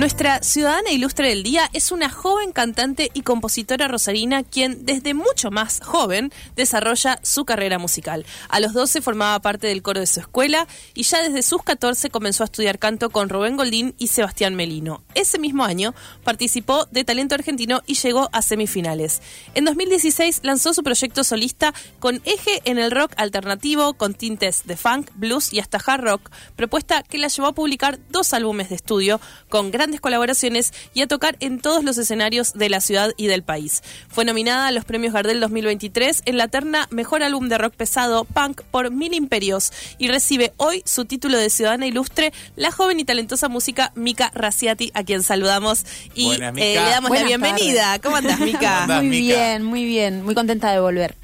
[0.00, 5.50] Nuestra ciudadana ilustre del día es una joven cantante y compositora rosarina quien desde mucho
[5.50, 8.24] más joven desarrolla su carrera musical.
[8.48, 12.08] A los 12 formaba parte del coro de su escuela y ya desde sus 14
[12.08, 15.02] comenzó a estudiar canto con Rubén Goldín y Sebastián Melino.
[15.14, 19.20] Ese mismo año participó de Talento Argentino y llegó a semifinales.
[19.52, 24.78] En 2016 lanzó su proyecto solista con eje en el rock alternativo con tintes de
[24.78, 28.76] funk, blues y hasta hard rock, propuesta que la llevó a publicar dos álbumes de
[28.76, 33.26] estudio con gran colaboraciones y a tocar en todos los escenarios de la ciudad y
[33.26, 33.82] del país.
[34.08, 38.24] Fue nominada a los premios Gardel 2023 en la terna Mejor Álbum de Rock Pesado
[38.24, 43.04] Punk por Mil Imperios y recibe hoy su título de Ciudadana Ilustre la joven y
[43.04, 47.98] talentosa música Mika Raciati, a quien saludamos y eh, le damos la bienvenida.
[48.00, 48.86] ¿Cómo andas, Mika?
[49.02, 51.16] muy bien, muy bien, muy contenta de volver.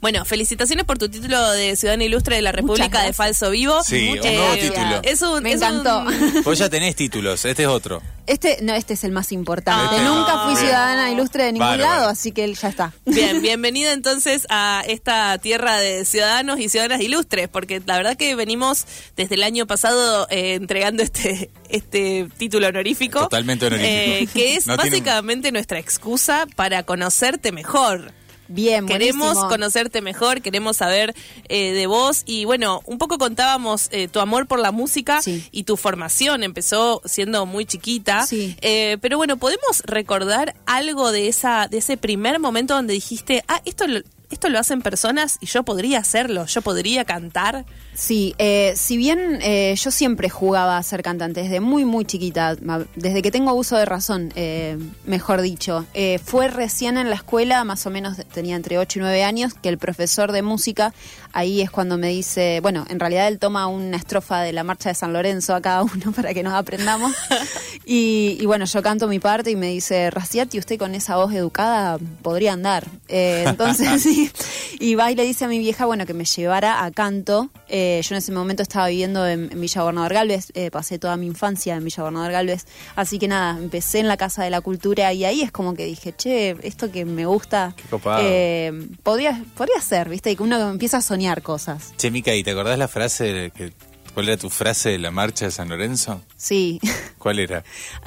[0.00, 3.82] Bueno, felicitaciones por tu título de Ciudadana Ilustre de la República de Falso Vivo.
[3.84, 5.00] Sí, un nuevo título.
[5.02, 6.06] Es un, Me encantó.
[6.44, 8.00] Vos ya tenés títulos, este es otro.
[8.26, 9.96] Este, no, este es el más importante.
[9.98, 12.94] Ah, Nunca fui ciudadana ilustre de ningún lado, así que ya está.
[13.04, 18.34] Bien, bienvenida entonces a esta tierra de ciudadanos y ciudadanas ilustres, porque la verdad que
[18.36, 23.20] venimos desde el año pasado eh, entregando este, este título honorífico.
[23.20, 23.92] Totalmente honorífico.
[23.92, 28.12] Eh, que es básicamente nuestra excusa para conocerte mejor.
[28.52, 31.14] Bien, Queremos conocerte mejor, queremos saber
[31.48, 32.24] eh, de vos.
[32.26, 35.20] Y bueno, un poco contábamos eh, tu amor por la música
[35.52, 36.42] y tu formación.
[36.42, 42.40] Empezó siendo muy chiquita, eh, pero bueno, podemos recordar algo de esa de ese primer
[42.40, 43.84] momento donde dijiste, ah, esto
[44.30, 47.66] esto lo hacen personas y yo podría hacerlo, yo podría cantar.
[47.94, 52.56] Sí, eh, si bien eh, yo siempre jugaba a ser cantante desde muy, muy chiquita,
[52.94, 55.86] desde que tengo uso de razón, eh, mejor dicho,
[56.24, 59.68] fue recién en la escuela, más o menos tenía entre 8 y 9 años, que
[59.68, 60.94] el profesor de música,
[61.32, 64.88] ahí es cuando me dice, bueno, en realidad él toma una estrofa de la marcha
[64.88, 67.12] de San Lorenzo a cada uno para que nos aprendamos.
[67.84, 71.98] y, bueno, yo canto mi parte y me dice, Raciati, usted con esa voz educada
[72.22, 72.86] podría andar.
[73.08, 74.30] entonces, sí,
[74.78, 77.50] y va y le dice a mi vieja, bueno, que me llevara a canto.
[77.68, 81.26] Eh, yo en ese momento estaba viviendo en, Villa Gobernador Galvez, eh, pasé toda mi
[81.26, 85.12] infancia en Villa Gobernador Galvez, así que nada, empecé en la Casa de la Cultura
[85.12, 87.74] y ahí es como que dije, che, esto que me gusta,
[88.20, 90.30] eh, podría, podría ser, ¿viste?
[90.30, 91.92] Y que uno empieza a soñar cosas.
[91.96, 93.72] Che, Mica, ¿y te acordás la frase que
[94.14, 96.20] ¿Cuál era tu frase de la marcha de San Lorenzo?
[96.36, 96.80] Sí.
[97.18, 97.62] ¿Cuál era?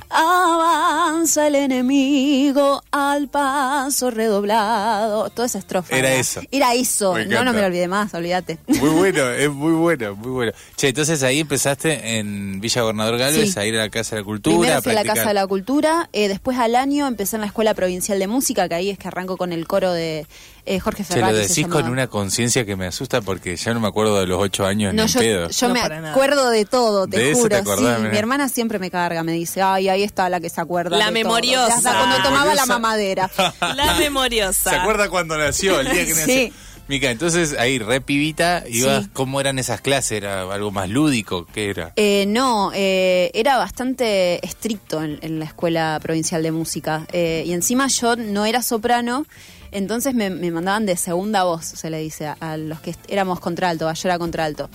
[0.09, 5.29] Avanza el enemigo al paso redoblado.
[5.29, 5.95] Toda esa estrofa.
[5.95, 6.41] Era eso.
[6.51, 7.17] Era eso.
[7.25, 8.57] no, no me lo olvidé más, olvídate.
[8.67, 10.51] Muy bueno, es muy bueno, muy bueno.
[10.75, 14.25] Che, entonces ahí empezaste en Villa Gobernador Galvez a ir a la Casa de la
[14.25, 14.57] Cultura.
[14.57, 17.47] Primero fui a, la Casa de la Cultura, eh, después al año empecé en la
[17.47, 20.25] Escuela Provincial de Música, que ahí es que arranco con el coro de
[20.65, 21.33] eh, Jorge Ferrari.
[21.35, 24.27] Se lo decís con una conciencia que me asusta porque ya no me acuerdo de
[24.27, 25.49] los ocho años no, ni yo, pedo.
[25.49, 27.57] Yo me acuerdo de todo, te juro.
[27.77, 30.97] sí, mi hermana siempre me carga, me dice, ay, ahí está la que se acuerda.
[30.97, 31.81] La memoriosa.
[31.81, 33.29] cuando tomaba la mamadera.
[33.75, 34.69] la memoriosa.
[34.69, 35.79] ¿Se acuerda cuando nació?
[35.79, 36.25] El día que nació.
[36.25, 36.53] Sí.
[36.87, 40.11] Mica, entonces ahí, re pibita, ibas, ¿cómo eran esas clases?
[40.11, 41.45] ¿Era algo más lúdico?
[41.45, 41.93] ¿Qué era?
[41.95, 47.07] Eh, no, eh, era bastante estricto en, la Escuela Provincial de Música.
[47.13, 49.25] Eh, y encima yo no era soprano,
[49.73, 54.07] entonces me, mandaban de segunda voz, se le dice, a, los que éramos contralto, yo
[54.07, 54.69] era contralto.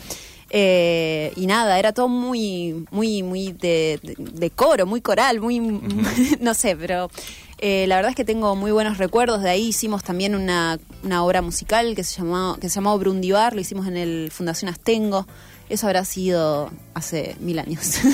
[0.50, 5.60] Eh, y nada, era todo muy, muy, muy de, coro, muy coral, muy,
[6.40, 7.10] no sé, pero
[7.58, 9.42] eh, la verdad es que tengo muy buenos recuerdos.
[9.42, 10.78] De ahí hicimos también una,
[11.20, 15.26] obra musical que se llamó, que se llamó Brundivar, lo hicimos en el Fundación Astengo.
[15.68, 17.98] Eso habrá sido hace mil años.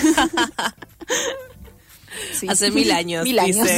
[2.49, 3.25] Hace mil años.
[3.25, 3.69] Mil años.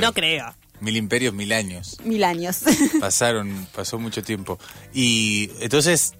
[0.00, 0.54] No creo.
[0.84, 1.96] Mil imperios, mil años.
[2.04, 2.60] Mil años.
[3.00, 4.58] Pasaron, pasó mucho tiempo.
[4.92, 6.12] Y entonces,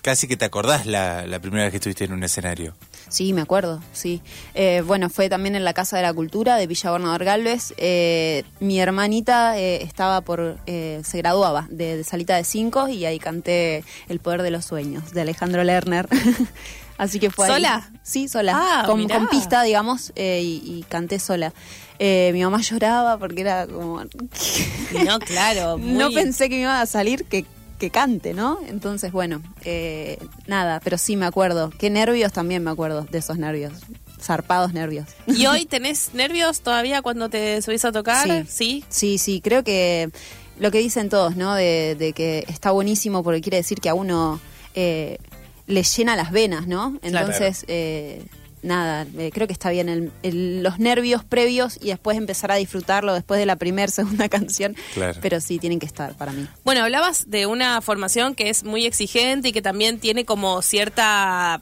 [0.00, 2.74] casi que te acordás la, la primera vez que estuviste en un escenario.
[3.08, 4.20] Sí, me acuerdo, sí.
[4.54, 7.72] Eh, bueno, fue también en la Casa de la Cultura de Villa Gobernador Galvez.
[7.76, 13.84] Eh, mi hermanita eh, estaba por, se graduaba de, Salita de Cinco y ahí canté
[14.08, 16.08] El Poder de los Sueños de Alejandro Lerner.
[16.98, 17.90] Así que fue ¿Sola?
[18.02, 18.52] Sí, sola.
[18.56, 21.52] Ah, con, con, pista, digamos, y, y canté sola.
[21.98, 24.02] Eh, mi mamá lloraba porque era como...
[25.04, 25.78] no, claro.
[25.78, 27.44] No pensé que me iba a salir que,
[27.78, 28.58] que cante, ¿no?
[28.68, 31.70] Entonces, bueno, eh, nada, pero sí me acuerdo.
[31.78, 33.72] Qué nervios también me acuerdo de esos nervios.
[34.20, 35.06] Zarpados nervios.
[35.26, 38.26] ¿Y hoy tenés nervios todavía cuando te subís a tocar?
[38.26, 40.10] Sí, sí, sí, sí creo que
[40.58, 41.54] lo que dicen todos, ¿no?
[41.54, 44.40] De, de que está buenísimo porque quiere decir que a uno
[44.74, 45.18] eh,
[45.66, 46.98] le llena las venas, ¿no?
[47.02, 48.24] Entonces, eh,
[48.62, 53.38] nada, eh, creo que está bien los nervios previos y después empezar a disfrutarlo después
[53.38, 54.76] de la primera, segunda canción.
[55.20, 56.46] Pero sí, tienen que estar para mí.
[56.64, 61.60] Bueno, hablabas de una formación que es muy exigente y que también tiene como cierta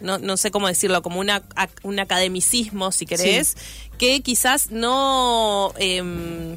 [0.00, 1.42] no, no sé cómo decirlo, como una,
[1.84, 3.56] un academicismo, si querés,
[3.98, 6.56] que quizás no eh,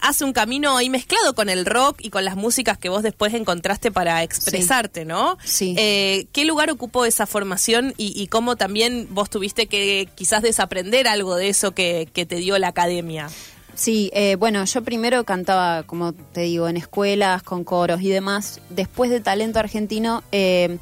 [0.00, 3.34] hace un camino ahí mezclado con el rock y con las músicas que vos después
[3.34, 5.38] encontraste para expresarte, ¿no?
[5.44, 5.74] Sí.
[5.78, 11.36] Eh, ¿Qué lugar ocupó esa formación y, cómo también vos tuviste que quizás desaprender algo
[11.36, 13.28] de eso que, te dio la academia?
[13.74, 18.60] Sí, eh, bueno, yo primero cantaba, como te digo, en escuelas, con coros y demás.
[18.70, 20.78] Después de Talento Argentino, eh,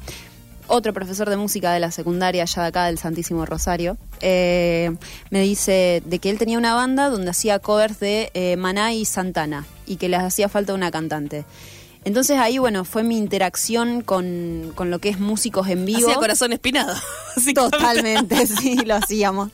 [0.67, 4.95] otro profesor de música de la secundaria allá de acá del Santísimo Rosario, eh,
[5.29, 9.05] me dice de que él tenía una banda donde hacía covers de eh, Maná y
[9.05, 11.45] Santana y que les hacía falta una cantante.
[12.03, 16.07] Entonces ahí, bueno, fue mi interacción con, con lo que es músicos en vivo.
[16.07, 16.95] Hacía corazón espinado.
[17.55, 19.49] Totalmente, sí, lo hacíamos.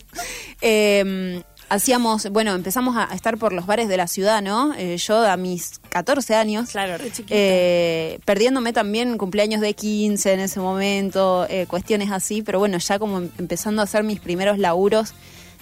[0.62, 1.42] Eh,
[1.74, 4.74] hacíamos, bueno, empezamos a estar por los bares de la ciudad, ¿no?
[4.76, 6.70] Eh, yo a mis 14 años.
[6.70, 7.04] Claro.
[7.30, 13.00] Eh, perdiéndome también cumpleaños de 15 en ese momento, eh, cuestiones así, pero bueno, ya
[13.00, 15.14] como empezando a hacer mis primeros laburos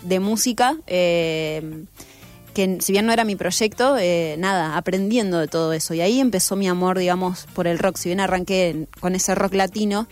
[0.01, 3.95] de música, que si bien no era mi proyecto,
[4.37, 5.93] nada, aprendiendo de todo eso.
[5.93, 7.97] Y ahí empezó mi amor, digamos, por el rock.
[7.97, 10.07] Si bien arranqué con ese rock latino,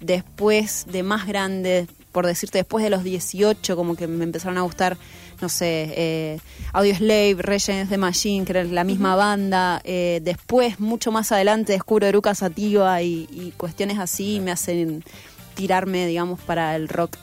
[0.00, 4.62] después de más grande, por decirte, después de los 18, como que me empezaron a
[4.62, 4.96] gustar
[5.42, 6.38] no sé, eh,
[6.72, 9.82] Audio Slave, Reyes de Machine, que era la misma banda.
[9.84, 15.04] Eh, después, mucho más adelante, descubro Eruca Sativa y, cuestiones así me hacen
[15.54, 17.16] tirarme, digamos, para el rock.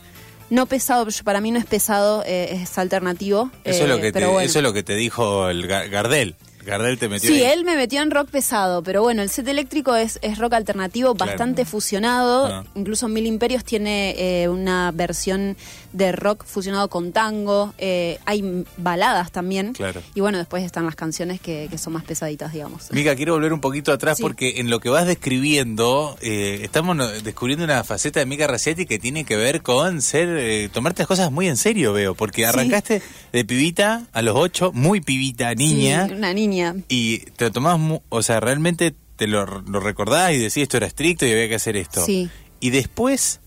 [0.49, 3.49] No pesado, para mí no es pesado, eh, es alternativo.
[3.63, 6.35] Eso, es lo que te, eso es lo que te dijo el Gardel.
[6.65, 7.29] Gardel te metió.
[7.29, 10.53] Sí, él me metió en rock pesado, pero bueno, el set eléctrico es, es rock
[10.53, 12.45] alternativo bastante fusionado.
[12.47, 12.63] Ah.
[12.75, 15.57] Incluso Mil Imperios tiene una versión
[15.93, 19.73] de rock fusionado con tango, eh, hay baladas también.
[19.73, 20.01] Claro.
[20.13, 22.91] Y bueno, después están las canciones que, son más pesaditas, digamos.
[22.91, 27.63] Mica, quiero volver un poquito atrás porque en lo que vas describiendo, eh, estamos descubriendo
[27.63, 31.31] una faceta de Mica Racetti que tiene que ver con ser, eh, tomarte las cosas
[31.31, 33.01] muy en serio, veo, porque arrancaste
[33.31, 36.07] de pibita a los ocho, muy pibita, niña.
[36.11, 36.48] una niña.
[36.87, 40.87] Y te lo tomás, o sea, realmente te lo, lo recordás y decís esto era
[40.87, 42.05] estricto y había que hacer esto.
[42.05, 42.29] Sí.
[42.59, 43.39] Y después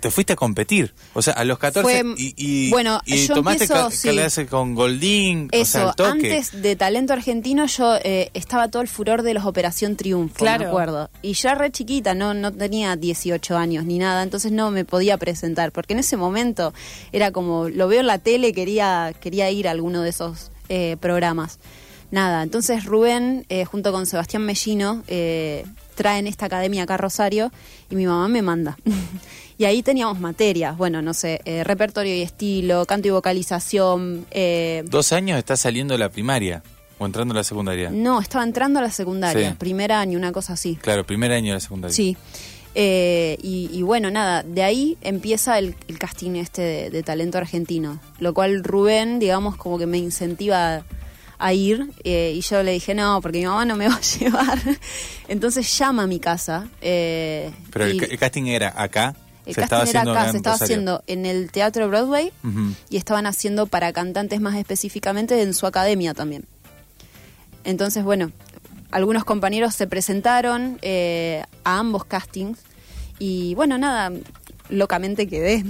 [0.00, 0.94] te fuiste a competir.
[1.14, 3.66] O sea, a los 14 y, bueno, y tomaste
[4.48, 5.48] con Goldín.
[5.52, 10.36] Eso, antes de Talento Argentino yo eh, estaba todo el furor de los Operación Triunfo,
[10.36, 10.64] claro.
[10.64, 11.10] me acuerdo.
[11.22, 15.16] Y ya re chiquita, no, no tenía 18 años ni nada, entonces no me podía
[15.18, 16.74] presentar, porque en ese momento
[17.12, 20.96] era como, lo veo en la tele, quería, quería ir a alguno de esos eh,
[21.00, 21.58] programas.
[22.10, 25.02] Nada, entonces Rubén, eh, junto con Sebastián Mellino,
[25.94, 27.50] traen esta academia acá a Rosario
[27.90, 28.76] y mi mamá me manda.
[29.58, 34.26] Y ahí teníamos materias, bueno, no sé, eh, repertorio y estilo, canto y vocalización.
[34.30, 36.62] Eh, ¿Dos años está saliendo la primaria?
[36.98, 37.90] ¿O entrando a la secundaria?
[37.90, 40.76] No, estaba entrando a la secundaria, primer año, una cosa así.
[40.76, 41.94] Claro, primer año de la secundaria.
[41.94, 42.16] Sí.
[42.74, 48.62] Eh, y, bueno, nada, de ahí empieza el, casting este de, talento argentino, lo cual
[48.62, 50.84] Rubén, digamos, como que me incentiva
[51.38, 54.58] a ir y yo le dije no, porque mi mamá no me va a llevar.
[55.28, 56.68] Entonces llama a mi casa.
[56.80, 59.14] Pero el, casting era acá.
[59.44, 62.32] El se casting era acá, se estaba haciendo en el Teatro Broadway
[62.90, 66.44] y estaban haciendo para cantantes más específicamente en su academia también.
[67.64, 68.30] Entonces, bueno,
[68.90, 72.58] algunos compañeros se presentaron eh, a ambos castings
[73.18, 74.12] y bueno, nada,
[74.68, 75.64] locamente quedé.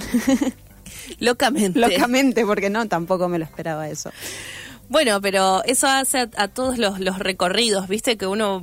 [1.18, 1.78] locamente.
[1.78, 4.10] Locamente, porque no, tampoco me lo esperaba eso.
[4.88, 8.62] Bueno, pero eso hace a, todos los, los recorridos, viste, que uno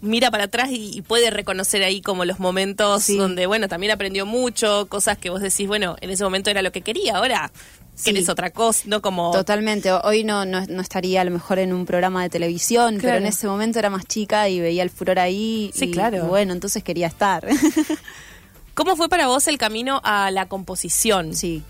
[0.00, 4.86] mira para atrás y, puede reconocer ahí como los momentos donde, bueno, también aprendió mucho,
[4.88, 7.50] cosas que vos decís, bueno, en ese momento era lo que quería, ahora
[8.04, 9.00] querés otra cosa, ¿no?
[9.00, 9.30] Como...
[9.32, 13.26] Totalmente, hoy no, no, estaría a lo mejor en un programa de televisión, pero en
[13.26, 15.70] ese momento era más chica y veía el furor ahí.
[15.74, 16.26] Sí, claro.
[16.26, 17.46] bueno, entonces quería estar.
[18.74, 21.34] ¿Cómo fue para vos el camino a la composición?
[21.34, 21.62] Sí.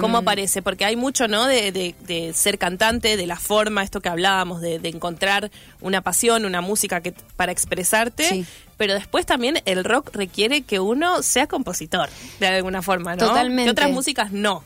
[0.00, 0.62] ¿Cómo em, aparece?
[0.62, 1.46] Porque hay mucho, ¿no?
[1.46, 5.50] De, ser cantante, de la forma, esto que hablábamos, de, encontrar
[5.80, 8.46] una pasión, una música que para expresarte.
[8.78, 13.26] Pero después también el rock requiere que uno sea compositor, de alguna forma, ¿no?
[13.28, 13.64] Totalmente.
[13.64, 14.64] Que otras músicas no.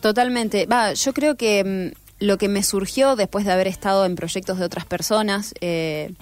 [0.00, 0.66] Totalmente.
[0.66, 4.58] Va, yo creo que mm, lo que me surgió después de haber estado en proyectos
[4.58, 6.12] de otras personas, eh,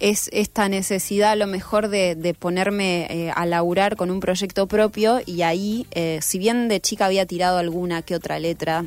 [0.00, 5.20] es esta necesidad a lo mejor de, ponerme eh, a laburar con un proyecto propio
[5.24, 8.84] y ahí, eh, si bien de chica había tirado alguna que otra letra,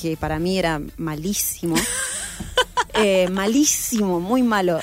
[0.00, 1.76] que para mí era malísimo,
[2.94, 4.80] eh, malísimo, muy malo,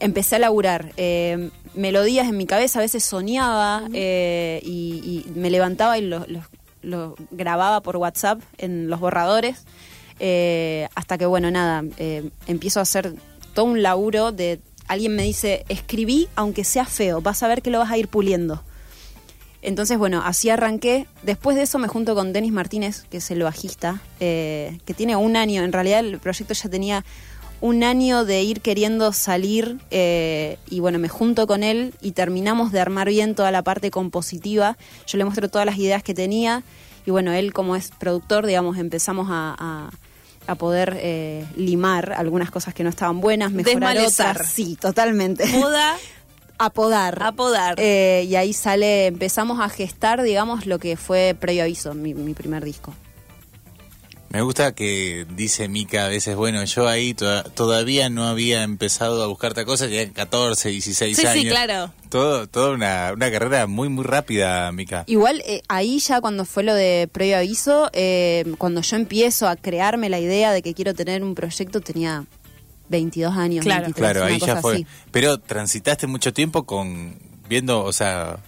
[0.00, 0.92] empecé a laburar.
[0.96, 3.94] Eh, melodías en mi cabeza, a veces soñaba y,
[4.62, 6.42] y me levantaba y lo, lo-
[6.82, 9.64] lo grababa por WhatsApp en los borradores.
[10.18, 13.14] eh, hasta que, bueno, nada, eh, empiezo a hacer
[13.54, 14.60] todo un laburo de...
[14.88, 18.08] Alguien me dice, escribí aunque sea feo, vas a ver que lo vas a ir
[18.08, 18.62] puliendo.
[19.62, 21.06] Entonces, bueno, así arranqué.
[21.22, 25.14] Después de eso me junto con Denis Martínez, que es el bajista, eh, que tiene
[25.14, 25.62] un año.
[25.62, 27.04] En realidad el proyecto ya tenía
[27.60, 32.72] un año de ir queriendo salir eh, y bueno, me junto con él y terminamos
[32.72, 34.76] de armar bien toda la parte compositiva.
[35.06, 36.64] Yo le muestro todas las ideas que tenía
[37.06, 39.90] y bueno, él como es productor, digamos, empezamos a, a-
[40.46, 44.36] a poder eh, limar algunas cosas que no estaban buenas, mejorar Desmalezar.
[44.36, 44.50] otras.
[44.50, 45.44] Sí, totalmente.
[46.58, 47.20] Apodar.
[47.20, 47.74] apodar.
[47.78, 52.34] Eh, y ahí sale, empezamos a gestar, digamos, lo que fue previo aviso, mi, mi
[52.34, 52.94] primer disco.
[54.32, 59.22] Me gusta que dice Mica a veces, bueno, yo ahí toda- todavía no había empezado
[59.22, 61.52] a buscar cosas, ya 14, 16 Sí, sí, años.
[61.52, 61.92] claro.
[62.08, 65.04] Todo, toda una, una carrera muy, muy rápida, Mica.
[65.06, 69.56] Igual eh, ahí ya cuando fue lo de previo aviso, eh, cuando yo empiezo a
[69.56, 72.24] crearme la idea de que quiero tener un proyecto, tenía
[72.88, 73.64] 22 años.
[73.66, 73.82] Claro.
[73.84, 74.74] 23, Claro, ahí ya cosa fue.
[74.76, 74.86] así.
[75.10, 77.18] Pero transitaste mucho tiempo con
[77.50, 78.38] viendo, o sea,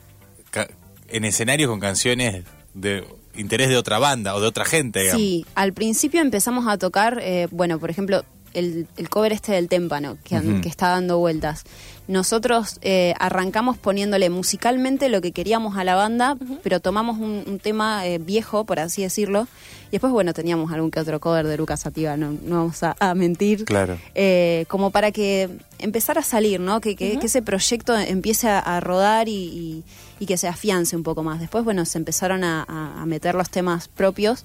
[0.50, 0.68] ca-
[1.08, 3.04] en escenarios con canciones de
[3.36, 5.20] interés de otra banda o de otra gente, digamos.
[5.20, 8.24] Sí, al principio empezamos a tocar, eh, bueno, por ejemplo,
[8.54, 10.36] el, el cover este del témpano, que,
[10.68, 11.64] está dando vueltas.
[12.06, 17.58] Nosotros eh, arrancamos poniéndole musicalmente lo que queríamos a la banda, pero tomamos un, un
[17.58, 19.48] tema eh, viejo, por así decirlo,
[19.88, 22.94] y después, bueno, teníamos algún que otro cover de Lucas Sativa, no, no vamos a,
[23.00, 23.64] a mentir.
[23.64, 23.96] Claro.
[24.14, 26.80] Eh, como para que empezar a salir, ¿no?
[26.82, 29.84] Que, que- que ese proyecto empiece a, a rodar y, y-
[30.20, 31.40] y que se afiance un poco más.
[31.40, 34.44] Después, bueno, se empezaron a, a- a meter los temas propios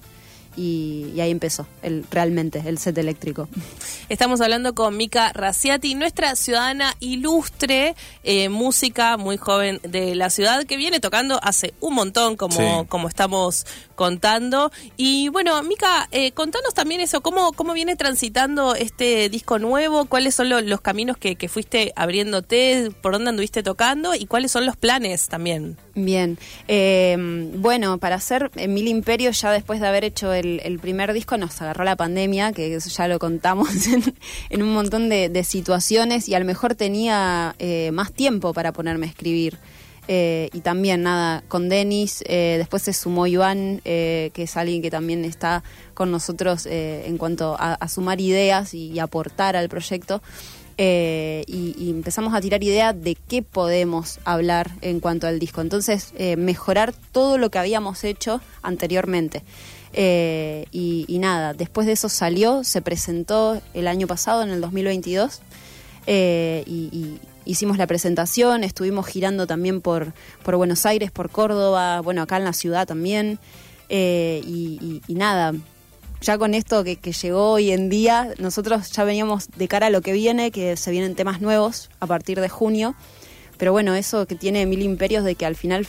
[0.56, 3.48] y, y ahí empezó el, realmente el set eléctrico.
[4.08, 10.64] Estamos hablando con Mica Raciati, nuestra ciudadana ilustre, eh, música muy joven de la ciudad,
[10.64, 12.86] que viene tocando hace un montón, como, Sí.
[12.88, 13.66] como estamos
[14.00, 14.72] contando.
[14.96, 20.34] Y bueno, Mica, eh, contanos también eso, ¿cómo, cómo viene transitando este disco nuevo, cuáles
[20.34, 24.64] son lo- los caminos que, que fuiste abriéndote, por dónde anduviste tocando y cuáles son
[24.64, 25.76] los planes también.
[25.94, 27.14] Bien, eh,
[27.56, 31.84] bueno, para hacer Mil Imperios, ya después de haber hecho el, primer disco, nos agarró
[31.84, 34.02] la pandemia, que eso ya lo contamos en,
[34.48, 38.72] en un montón de, de situaciones, y a lo mejor tenía eh, más tiempo para
[38.72, 39.58] ponerme a escribir.
[40.08, 44.82] Eh, y también, nada, con Denis, eh, después se sumó Iván, eh, que es alguien
[44.82, 45.62] que también está
[45.94, 50.22] con nosotros en cuanto a, sumar ideas y, aportar al proyecto.
[50.78, 55.60] Y, empezamos a tirar ideas de qué podemos hablar en cuanto al disco.
[55.60, 59.42] Entonces, mejorar todo lo que habíamos hecho anteriormente.
[59.92, 65.42] Y, y nada, después de eso salió, se presentó el año pasado, en el 2022,
[66.06, 72.00] eh, y, y hicimos la presentación, estuvimos girando también por, por Buenos Aires, por Córdoba,
[72.00, 73.38] bueno, acá en la ciudad también,
[73.88, 75.52] eh, y, nada,
[76.20, 80.00] ya con esto que llegó hoy en día, nosotros ya veníamos de cara a lo
[80.00, 82.94] que viene, que se vienen temas nuevos a partir de junio,
[83.56, 85.86] pero bueno, eso que tiene Mil Imperios de que al final...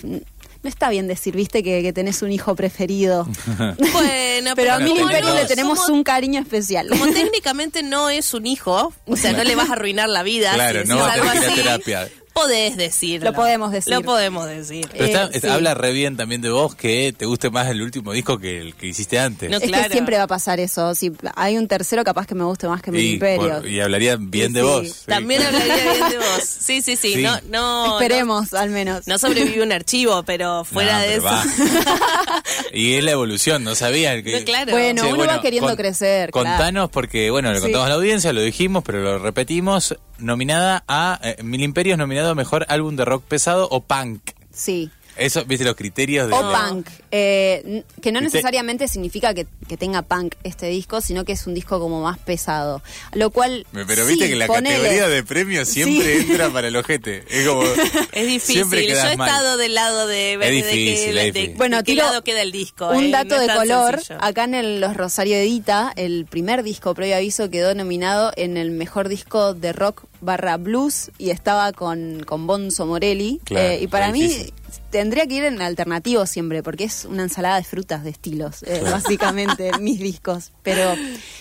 [0.64, 3.28] No está bien decir, viste, que, que tenés un hijo preferido.
[3.94, 6.88] Bueno, Pero a Mil como Imperios no le tenemos somos- un cariño especial.
[6.90, 10.54] Como técnicamente no es un hijo, o sea, no le vas a arruinar la vida.
[10.54, 12.21] Claro, si no decís va a algo tener que ir a así, terapia.
[12.34, 13.32] Podés decirlo.
[13.32, 13.94] Lo podemos decir.
[13.94, 14.88] Lo podemos decir.
[14.92, 15.54] Pero está- Eh, está- sí.
[15.54, 18.74] habla re bien también de vos que te guste más el último disco que el
[18.76, 19.50] que hiciste antes.
[19.50, 19.84] No, Es claro.
[19.88, 20.96] que siempre va a pasar eso.
[20.96, 23.60] Si hay un tercero, capaz que me guste más que y, Imperios.
[23.60, 24.66] por- y hablaría bien Sí, de sí.
[24.66, 24.88] vos.
[24.88, 24.94] sí.
[25.08, 26.44] También hablaría bien de vos.
[26.44, 27.14] Sí, sí, sí.
[27.16, 27.22] Sí.
[27.22, 29.08] No, no, Esperemos, al menos.
[29.08, 31.26] No, sobrevive un archivo, pero fuera No, de pero eso.
[31.28, 31.44] va.
[32.74, 34.40] y es la evolución, no sabía que...
[34.40, 34.72] No, claro.
[34.72, 36.50] Bueno, uno va queriendo crecer, claro.
[36.50, 37.64] Contanos, porque, bueno, le Sí.
[37.64, 39.96] contamos a la audiencia, lo dijimos, pero lo repetimos.
[40.22, 44.22] Nominada a eh, Mil Imperios, nominado a Mejor Álbum de Rock Pesado o Punk.
[44.54, 44.90] Sí.
[45.22, 46.34] Eso, viste, los criterios de...
[46.34, 51.34] O punk, eh, que no necesariamente significa que, que tenga punk este disco, sino que
[51.34, 52.82] es un disco como más pesado.
[53.14, 53.66] Lo cual.
[53.72, 54.76] Pero sí, viste que la ponele.
[54.78, 56.32] categoría de premios siempre Sí.
[56.32, 57.24] entra para el ojete.
[57.30, 57.64] Es como...
[58.14, 58.56] Es difícil.
[58.56, 59.30] Siempre Yo he mal.
[59.30, 61.54] estado del lado de Es difícil, de-.
[61.58, 62.90] Bueno, qué tiro lado queda el disco.
[62.90, 63.12] Un ¿eh?
[63.12, 64.20] dato No de color, sencillo.
[64.24, 68.72] acá en el- los Rosario Edita, el primer disco previo aviso quedó nominado en el
[68.72, 73.40] mejor disco de rock barra blues y estaba con, con Bonzo Morelli.
[73.44, 74.54] Claro, Eh, y para mí difícil.
[74.90, 78.82] Tendría que ir en alternativo siempre, porque es una ensalada de frutas de estilos, eh,
[78.84, 80.52] básicamente, mis discos.
[80.64, 80.96] Pero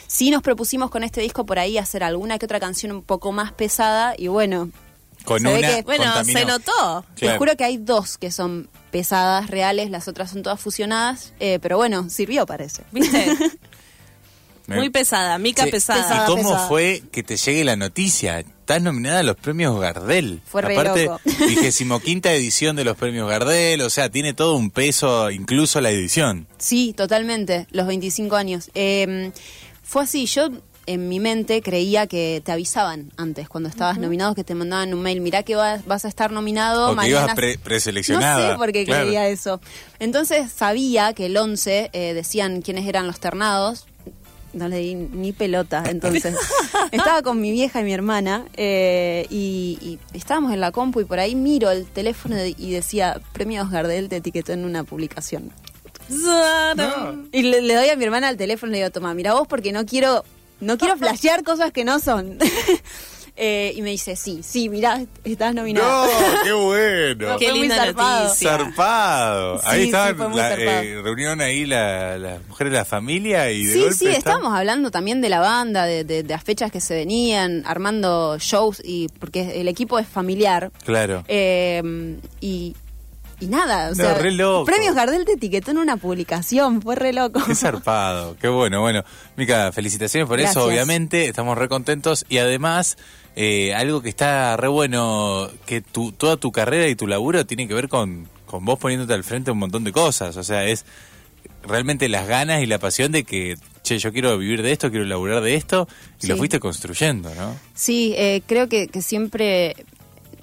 [0.06, 3.32] sí nos propusimos con este disco por ahí hacer alguna que otra canción un poco
[3.32, 4.70] más pesada y bueno,
[5.24, 5.68] Con se ve una...
[5.76, 6.38] que- Bueno, contaminó.
[6.38, 7.04] se notó.
[7.14, 7.38] te Claro.
[7.38, 11.76] juro que hay dos que son pesadas, reales, las otras son todas fusionadas, eh, pero
[11.76, 12.82] bueno, sirvió parece.
[12.92, 13.26] ¿Viste?
[14.66, 15.70] Muy pesada, mica Sí.
[15.72, 16.02] pesada.
[16.02, 16.24] Pesada.
[16.24, 16.68] ¿Y cómo pesada.
[16.68, 18.44] fue que te llegue la noticia?
[18.70, 20.40] Estás nominada a los premios Gardel.
[20.46, 21.20] Fue re Aparte, loco.
[21.46, 25.90] vigésimo quinta edición de los premios Gardel, o sea, tiene todo un peso, incluso la
[25.90, 26.46] edición.
[26.58, 28.70] Sí, totalmente, los 25 años.
[28.74, 29.32] Eh,
[29.82, 30.48] fue así, yo
[30.86, 35.02] en mi mente creía que te avisaban antes, cuando estabas nominado, que te mandaban un
[35.02, 36.90] mail, mirá que vas, vas a estar nominado.
[36.92, 37.34] O que ibas mañana...
[37.34, 39.04] pre- preseleccionada, No sé por qué claro.
[39.04, 39.60] creía eso.
[39.98, 43.86] Entonces sabía que el 11 eh, decían quiénes eran los ternados.
[44.52, 46.34] No le di ni pelota, entonces.
[46.90, 51.04] Estaba con mi vieja y mi hermana eh, y, y estábamos en la compu y
[51.04, 55.52] por ahí miro el teléfono y decía, Premios Gardel te etiquetó en una publicación.
[57.32, 59.46] Y le, le doy a mi hermana el teléfono y le digo, toma, mira vos
[59.46, 60.24] porque no quiero,
[60.60, 62.38] no quiero flashear cosas que no son.
[63.42, 66.06] Eh, y me dice, sí, sí, mirá, estás nominada.
[66.06, 66.42] ¡No!
[66.44, 67.38] ¡Qué bueno!
[67.38, 68.24] Qué linda zarpado.
[68.24, 68.50] noticia.
[68.50, 69.58] Zarpado.
[69.60, 70.80] Sí, ahí sí, estaban, muy la, zarpado.
[70.82, 74.18] eh, reunión ahí la- las mujeres de la familia y de Sí, golpe sí, están-
[74.18, 78.36] estábamos hablando también de la banda, de, de- de las fechas que se venían, armando
[78.38, 80.70] shows, y porque el equipo es familiar.
[80.84, 81.24] Claro.
[81.26, 82.76] Eh, y,
[83.40, 84.66] y nada, o No, sea, re loco.
[84.66, 87.40] Premios Gardel te etiquetó en una publicación, fue re loco.
[87.46, 88.80] Qué zarpado, qué bueno.
[88.82, 89.02] Bueno,
[89.36, 90.56] Mica, felicitaciones por Gracias.
[90.56, 91.26] eso, obviamente.
[91.26, 92.98] Estamos re contentos y además,
[93.36, 97.66] eh, algo que está re bueno, que tu, toda tu carrera y tu laburo tiene
[97.66, 100.36] que ver con, con vos poniéndote al frente un montón de cosas.
[100.36, 100.84] O sea, es
[101.62, 105.04] realmente las ganas y la pasión de que, che, yo quiero vivir de esto, quiero
[105.04, 105.88] laburar de esto,
[106.22, 107.54] y lo fuiste construyendo, ¿no?
[107.74, 109.76] Sí, eh, creo que, que siempre,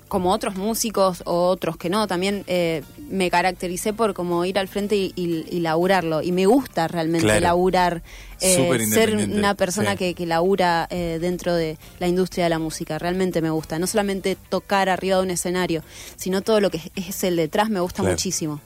[0.08, 4.68] como otros músicos o otros que no, también eh, me caractericé por como ir al
[4.68, 6.22] frente y, y- y laburarlo.
[6.22, 7.42] Y me gusta realmente Claro.
[7.42, 8.02] laburar,
[8.42, 9.98] eh, Súper ser una persona sí.
[9.98, 12.98] que, que labura eh, dentro de la industria de la música.
[13.00, 13.80] Realmente me gusta.
[13.80, 15.84] No solamente tocar arriba de un escenario,
[16.16, 18.14] sino todo lo que es, es el detrás me gusta Claro.
[18.14, 18.62] muchísimo.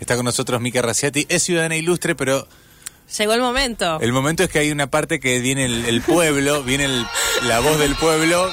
[0.00, 2.46] Está con nosotros Mica Raciati, es ciudadana ilustre, pero
[3.18, 4.00] Llegó el momento.
[4.00, 7.06] El momento es que hay una parte que viene el, el pueblo, viene el-
[7.46, 8.50] la voz del pueblo,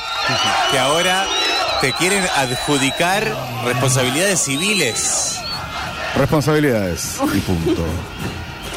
[0.71, 1.25] que ahora
[1.83, 3.35] te quieren adjudicar
[3.65, 5.37] responsabilidades civiles.
[6.15, 7.83] Responsabilidades y punto.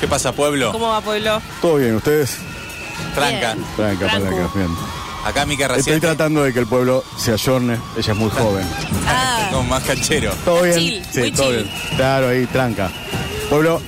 [0.00, 0.72] ¿Qué pasa, pueblo?
[0.72, 1.40] ¿Cómo va, pueblo?
[1.62, 1.94] ¿Todo bien?
[1.94, 2.38] ¿Ustedes?
[3.14, 3.54] Tranca.
[3.54, 3.66] Bien.
[3.76, 4.26] Tranca, Tranco.
[4.28, 4.68] tranca, bien.
[5.24, 7.78] Acá Mica Estoy Raciati, tratando de que el pueblo se ayorne.
[7.96, 8.66] Ella es muy joven.
[9.06, 10.32] Ah, como más canchero.
[10.44, 10.74] ¿Todo bien?
[10.76, 11.62] Chill, sí, muy todo chill.
[11.62, 11.76] bien.
[11.94, 12.90] Claro, ahí, tranca.
[13.48, 13.80] Pueblo...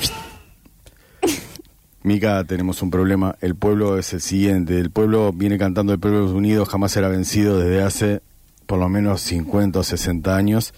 [2.04, 3.34] Mica, tenemos un problema.
[3.40, 4.78] El pueblo es el siguiente.
[4.78, 8.27] El pueblo viene cantando el pueblo unido, jamás será vencido desde hace
[8.68, 10.74] por lo menos 50 o 60 años.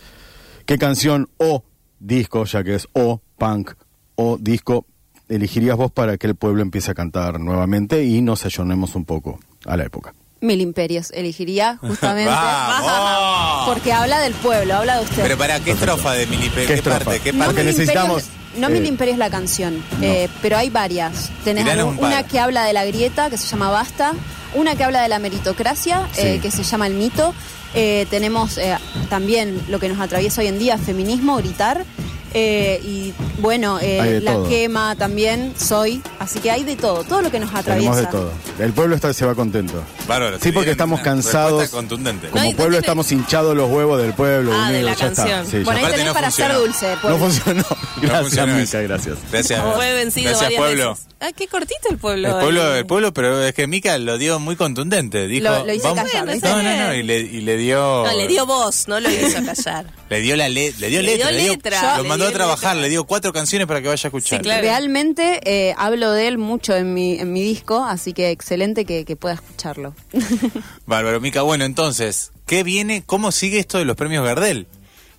[0.64, 1.64] ¿Qué canción o
[1.98, 3.72] disco, ya que es o punk
[4.14, 4.87] o disco,
[5.29, 9.40] elegirías vos para que el pueblo empiece a cantar nuevamente y nos ayornemos un poco
[9.66, 10.14] a la época?
[10.40, 13.68] Mil imperios elegiría justamente ¡Vamos!
[13.74, 15.22] porque habla del pueblo, habla de usted.
[15.22, 16.98] Pero para qué estrofa de Milipe, ¿Qué ¿qué, estrofa?
[17.05, 17.20] parte?
[17.20, 17.55] ¿Qué No parte?
[17.55, 21.31] Porque Mil necesitamos, Imperios- no eh, Mil Imperios la canción, eh, pero hay varias.
[21.42, 24.12] Tenés algún- un una que habla de la grieta, que se llama Basta,
[24.55, 27.35] una que habla de la meritocracia, eh, que se llama El Mito.
[27.74, 28.76] Eh, tenemos eh,
[29.09, 31.85] también lo que nos atraviesa hoy en día, feminismo, gritar.
[32.33, 34.48] Eh, y bueno, la todo.
[34.48, 36.02] quema también, soy.
[36.30, 37.74] Así que hay de todo, todo lo que nos atraviesa.
[37.74, 38.32] Tenemos de todo.
[38.64, 39.82] El pueblo está, se va contento.
[40.06, 41.68] Bárbaro, Sí, porque estamos cansados.
[41.70, 42.28] contundente.
[42.28, 44.52] No, Como no pueblo tiene- estamos hinchados los huevos del pueblo.
[44.54, 45.24] Ah, de la ya está.
[45.24, 45.46] canción.
[45.46, 46.54] Sí, ya Bueno, ahí Aparte tenés no para funcionó.
[46.54, 46.94] ser dulce.
[46.94, 47.18] No pueblo.
[47.18, 47.64] funcionó.
[48.00, 49.18] Gracias, funcionó Mica, gracias.
[49.32, 49.74] Gracias.
[49.74, 50.90] Fue vencido Gracias, pueblo.
[50.90, 51.06] veces.
[51.22, 52.28] Ah, qué cortito el pueblo.
[52.28, 52.78] El pueblo, eh.
[52.78, 55.26] el pueblo, pero es que Mica lo dio muy contundente.
[55.26, 57.56] Dijo, Lo- lo hice vamos- callar, ¿lo hice No, no, no, y le, y le
[57.58, 58.04] dio.
[58.06, 59.84] No, le dio voz, no lo hizo callar.
[60.10, 62.32] Le dio la le- le dio Le letra, dio le dio- letra, lo mandó a
[62.32, 64.38] trabajar, le dio cuatro canciones para que vaya a escuchar.
[64.40, 64.62] Sí, claro.
[64.62, 69.04] Realmente eh, hablo de él mucho en mi, en mi disco, así que excelente que,
[69.04, 69.94] que pueda escucharlo.
[70.87, 71.42] Bárbaro, Mica.
[71.42, 73.02] Bueno, entonces, ¿qué viene?
[73.04, 74.66] ¿Cómo sigue esto de los premios Gardel?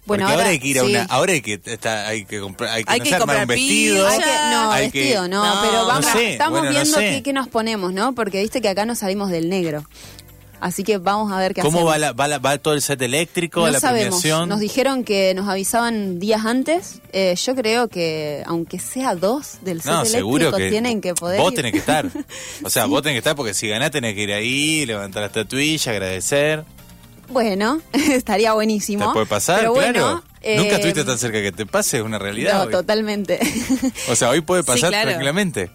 [0.06, 0.90] Bueno, ahora, ahora, hay que ir a sí.
[0.90, 3.28] una, ahora hay que está, hay que comprar, hay que, Hay no que sé, armar
[3.38, 4.08] comprar un vestido.
[4.08, 6.80] Hay que- no, Hay que- vestido, no, no, pero vamos, no sé, estamos bueno, no
[6.82, 7.10] viendo sé.
[7.12, 8.16] qué, qué nos ponemos, ¿no?
[8.16, 9.86] Porque viste que acá nos salimos del negro.
[10.62, 11.94] Así que vamos a ver qué ¿Cómo hacemos.
[11.94, 14.22] va, la, va, la- va todo el set eléctrico, no la sabemos.
[14.22, 14.48] premiación?
[14.48, 17.02] Nos dijeron que nos avisaban días antes.
[17.14, 21.16] Eh, yo creo que, aunque sea dos del set No, eléctrico, seguro que tienen que
[21.16, 21.40] poder.
[21.42, 21.56] vos ir.
[21.56, 22.08] tenés que estar.
[22.64, 25.28] O sea, vos tenés que estar porque si ganás tenés que ir ahí, levantar la
[25.28, 26.64] estatuilla, agradecer.
[27.30, 29.08] Bueno, estaría buenísimo.
[29.08, 29.60] ¿Te puede pasar?
[29.62, 30.24] Pero bueno, claro.
[30.42, 32.54] eh, Nunca estuviste tan cerca que te pase, es una realidad.
[32.60, 32.72] No, hoy.
[32.72, 33.40] totalmente.
[34.10, 35.10] O sea, hoy puede Sí, pasar claro.
[35.10, 35.72] tranquilamente.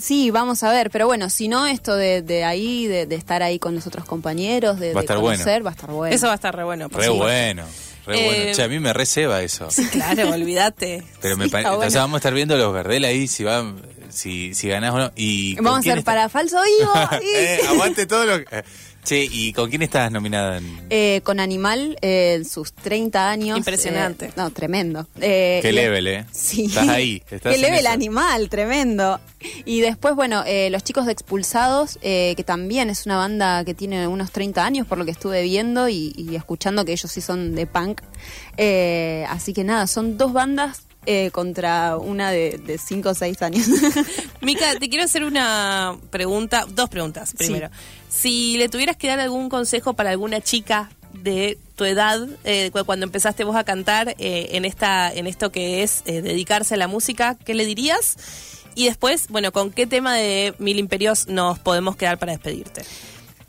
[0.00, 3.42] Sí, vamos a ver, pero bueno, si no, esto de, de ahí, de, de estar
[3.42, 5.64] ahí con los otros compañeros, de, Va a de estar conocer, bueno.
[5.64, 6.14] va a estar bueno.
[6.14, 6.88] Eso va a estar re bueno.
[6.88, 7.64] por Re bueno,
[8.06, 8.54] re Eh, bueno.
[8.54, 9.70] Che, a mí me receba eso.
[9.70, 11.02] Sí, claro, olvídate.
[11.20, 11.74] Pero me sí, bueno.
[11.74, 13.64] Entonces vamos a estar viendo los Gardel ahí, si va,
[14.08, 15.12] si, si ganás o no.
[15.16, 16.10] Y ¿con Vamos a hacer está?
[16.12, 16.92] para falso vivo.
[17.22, 18.64] Eh, aguante todo lo que...
[19.10, 20.58] Sí, ¿y con quién estás nominada?
[20.58, 20.86] En...
[20.88, 23.58] Eh, con Animal, eh, en sus 30 años.
[23.58, 24.26] Impresionante.
[24.26, 25.08] eh, no, tremendo.
[25.20, 26.26] Eh, Qué level, ¿eh?
[26.30, 26.66] Sí.
[26.66, 27.20] Estás ahí.
[27.28, 27.88] Estás Qué level eso.
[27.88, 29.18] Animal, tremendo.
[29.64, 33.74] Y después, bueno, eh, los chicos de Expulsados, eh, que también es una banda que
[33.74, 37.20] tiene unos 30 años, por lo que estuve viendo y, y escuchando que ellos sí
[37.20, 38.02] son de punk.
[38.58, 43.66] Eh, así que nada, son dos bandas eh, contra una de 5 o 6 años.
[44.42, 47.32] Mica, te quiero hacer una pregunta, dos preguntas.
[47.36, 47.70] Primero,
[48.08, 52.84] si le tuvieras que dar algún consejo para alguna chica de tu edad, eh, cu-
[52.84, 56.76] cuando empezaste vos a cantar eh, en esta, en esto que es eh, dedicarse a
[56.76, 58.16] la música, ¿qué le dirías?
[58.76, 62.82] Y después, bueno, ¿con qué tema de Mil Imperios nos podemos quedar para despedirte?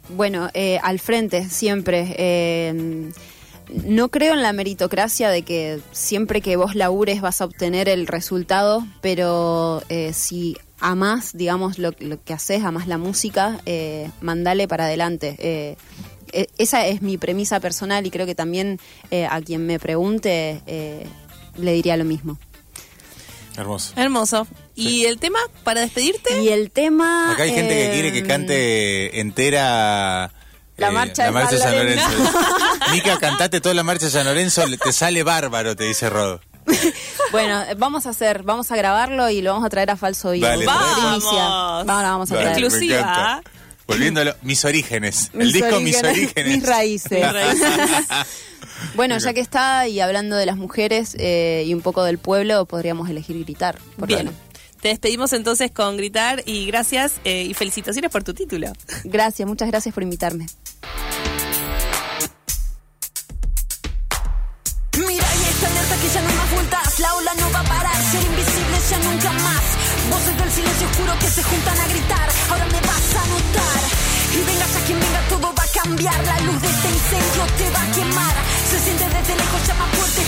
[0.09, 2.15] Bueno, eh, al frente, siempre.
[3.73, 8.07] No creo en la meritocracia de que siempre que vos labures vas a obtener el
[8.07, 14.67] resultado, pero eh, si amás, digamos, lo, lo que haces, amás la música, eh, mandale
[14.67, 15.35] para adelante.
[15.39, 15.77] Eh,
[16.33, 18.79] eh, esa es mi premisa personal y creo que también
[19.09, 21.05] eh, a quien me pregunte eh,
[21.57, 22.37] le diría lo mismo.
[23.57, 23.93] Hermoso.
[23.97, 24.47] Hermoso.
[24.75, 26.41] ¿Y el tema para despedirte?
[26.41, 27.33] Y el tema...
[27.33, 30.31] Acá hay gente que quiere que cante entera.
[30.87, 32.09] Eh, La marcha de San Lorenzo.
[32.91, 36.39] Mica, cantate toda la marcha de San Lorenzo, te sale bárbaro, te dice Rod.
[37.31, 40.31] Bueno, eh, vamos a hacer, vamos a grabarlo y lo vamos a traer a falso
[40.31, 40.47] vivo.
[40.47, 41.23] Dale, ¡Vamos!
[41.23, 42.49] Vamos, la vamos a traer.
[42.49, 43.41] Exclusiva.
[43.87, 45.29] Volviendo mis orígenes.
[45.33, 46.57] el Mis disco Mis orígenes, orígenes.
[46.57, 47.11] Mis raíces.
[47.11, 47.69] Mis raíces.
[48.95, 52.65] bueno, ya que está y hablando de las mujeres eh, y un poco del pueblo,
[52.65, 53.77] podríamos elegir gritar.
[53.97, 54.25] ¿por qué Bien.
[54.27, 54.33] no?
[54.81, 58.73] Te despedimos entonces con gritar y gracias eh, y felicitaciones por tu título.
[59.03, 60.47] Gracias, muchas gracias por invitarme.
[64.97, 66.99] Mira y esta alerta que ya no hay más vueltas.
[66.99, 69.65] La ola no va a parar, ser invisible ya nunca más.
[70.09, 72.29] Voces del silencio oscuro que se juntan a gritar.
[72.49, 73.81] Ahora me vas a notar.
[74.33, 76.25] Y venga ya quien venga todo va a cambiar.
[76.25, 78.35] La luz de este incendio te va a quemar.
[78.65, 80.21] Se siente desde lejos ya más fuerte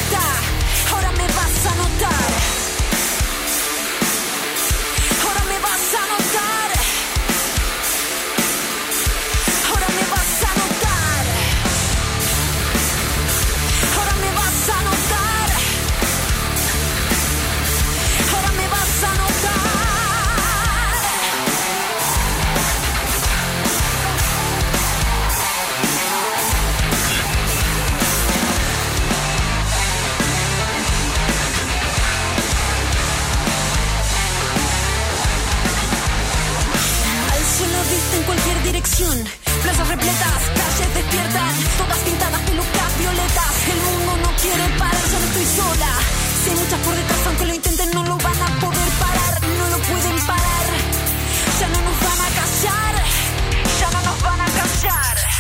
[37.94, 39.24] en cualquier dirección.
[39.62, 43.54] Plazas repletas, calles despiertan, todas pintadas pelucas violetas.
[43.74, 45.92] El mundo no quiere parar, yo no estoy sola.
[46.44, 49.66] Si hay muchas por detrás, aunque lo intenten, no lo van a poder parar, no
[49.70, 50.66] lo pueden parar.
[51.60, 52.94] Ya no nos van a callar,
[53.80, 55.33] ya no nos van a callar.